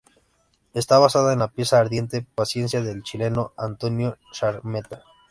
[0.73, 5.03] Está basada en la pieza "Ardiente paciencia", del chileno Antonio Skármeta.